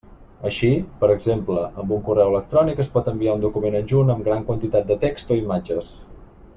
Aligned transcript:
Així, 0.49 0.69
per 1.01 1.09
exemple, 1.15 1.65
amb 1.83 1.93
un 1.97 2.01
correu 2.07 2.31
electrònic 2.33 2.81
es 2.85 2.89
pot 2.97 3.11
enviar 3.13 3.35
un 3.39 3.43
document 3.47 3.77
adjunt 3.83 4.09
amb 4.15 4.29
gran 4.31 4.45
quantitat 4.51 4.89
de 4.93 4.99
text 5.07 5.35
o 5.37 5.43
imatges. 5.47 5.97